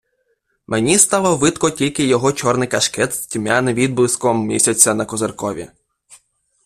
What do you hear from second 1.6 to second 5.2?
тільки його чорний кашкет з тьмяним відблиском місяця на